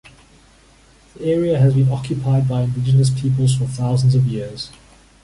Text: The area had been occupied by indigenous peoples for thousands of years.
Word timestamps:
The 1.13 1.25
area 1.25 1.59
had 1.59 1.75
been 1.75 1.91
occupied 1.91 2.47
by 2.47 2.63
indigenous 2.63 3.11
peoples 3.11 3.55
for 3.55 3.65
thousands 3.67 4.15
of 4.15 4.25
years. 4.25 4.71